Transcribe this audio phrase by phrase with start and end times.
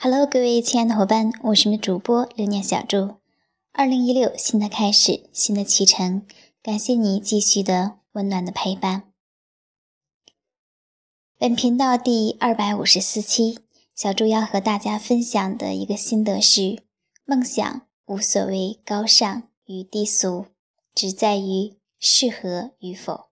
[0.00, 3.16] Hello，各位亲爱的伙伴，我是你的主播流年小猪。
[3.72, 6.24] 二零一六，新的开始，新的启程，
[6.62, 9.12] 感谢你继续的温暖的陪伴。
[11.36, 13.58] 本频道第二百五十四期，
[13.92, 16.84] 小猪要和大家分享的一个心得是：
[17.24, 20.46] 梦想无所谓高尚与低俗，
[20.94, 23.30] 只在于适合与否。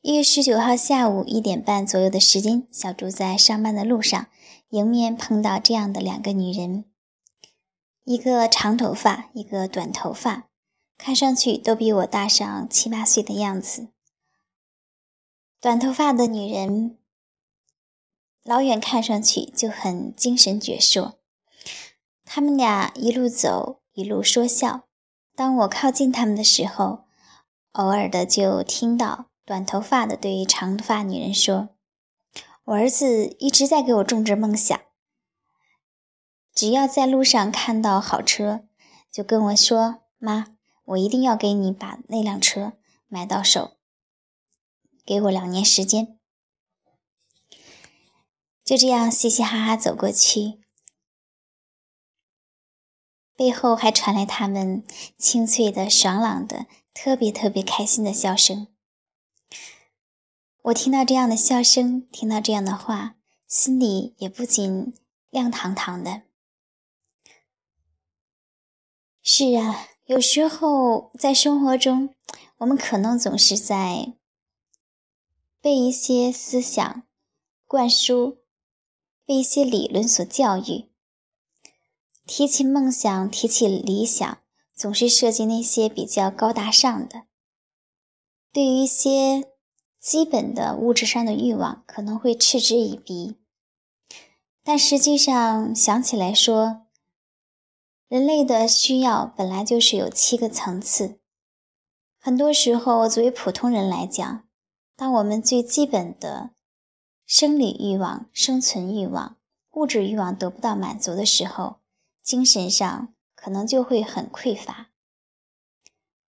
[0.00, 4.28] 一月十九号下午一点半左右的时间，小猪在上班的路上，
[4.68, 6.84] 迎面碰到这样的两个女人，
[8.04, 10.46] 一个长头发，一个短头发，
[10.96, 13.88] 看上去都比我大上七八岁的样子。
[15.60, 16.96] 短头发的女人，
[18.44, 21.14] 老远看上去就很精神矍铄。
[22.24, 24.84] 他们俩一路走，一路说笑。
[25.34, 27.00] 当我靠近他们的时候，
[27.72, 29.26] 偶尔的就听到。
[29.48, 31.70] 短头发的对长发女人说
[32.64, 34.78] ：“我儿子一直在给我种植梦想，
[36.52, 38.66] 只要在路上看到好车，
[39.10, 40.48] 就跟我说：‘妈，
[40.84, 42.74] 我一定要给你把那辆车
[43.06, 43.78] 买到手。’
[45.06, 46.18] 给我两年时间。”
[48.62, 50.60] 就这样嘻嘻哈哈走过去，
[53.34, 54.84] 背后还传来他们
[55.16, 58.68] 清脆的、爽朗的、特别特别开心的笑声。
[60.68, 63.16] 我听到这样的笑声，听到这样的话，
[63.46, 64.92] 心里也不禁
[65.30, 66.22] 亮堂堂的。
[69.22, 72.14] 是啊，有时候在生活中，
[72.58, 74.12] 我们可能总是在
[75.62, 77.02] 被一些思想
[77.66, 78.38] 灌输，
[79.24, 80.90] 被一些理论所教育。
[82.26, 84.38] 提起梦想，提起理想，
[84.74, 87.22] 总是涉及那些比较高大上的。
[88.52, 89.54] 对于一些。
[90.08, 93.36] 基本的物质上的欲望可能会嗤之以鼻，
[94.64, 96.86] 但实际上想起来说，
[98.08, 101.18] 人类的需要本来就是有七个层次。
[102.18, 104.48] 很多时候，作为普通人来讲，
[104.96, 106.52] 当我们最基本的
[107.26, 109.36] 生理欲望、生存欲望、
[109.72, 111.80] 物质欲望得不到满足的时候，
[112.22, 114.88] 精神上可能就会很匮乏。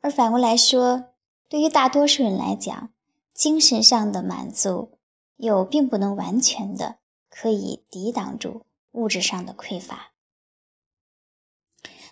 [0.00, 1.10] 而反过来说，
[1.50, 2.88] 对于大多数人来讲，
[3.38, 4.98] 精神上的满足，
[5.36, 6.98] 又并不能完全的
[7.30, 10.10] 可以抵挡住物质上的匮乏。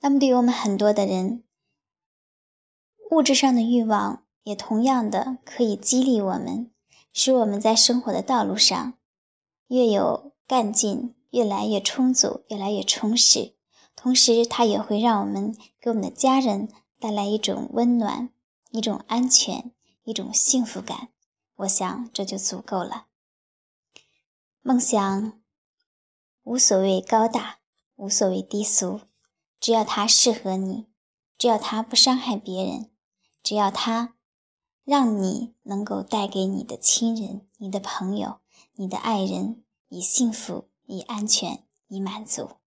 [0.00, 1.44] 那么，对于我们很多的人，
[3.10, 6.70] 物质上的欲望也同样的可以激励我们，
[7.12, 8.94] 使我们在生活的道路上
[9.66, 13.54] 越有干劲，越来越充足，越来越充实。
[13.94, 18.30] 同时，它也会让我们给我们的家人带来一种温暖，
[18.70, 19.70] 一种安全。
[20.10, 21.10] 一种幸福感，
[21.54, 23.06] 我想这就足够了。
[24.60, 25.40] 梦想
[26.42, 27.60] 无所谓高大，
[27.94, 29.02] 无所谓低俗，
[29.60, 30.88] 只要它适合你，
[31.38, 32.90] 只要它不伤害别人，
[33.40, 34.16] 只要它
[34.82, 38.40] 让你能够带给你的亲人、你的朋友、
[38.74, 42.59] 你的爱人以幸福、以安全、以满足。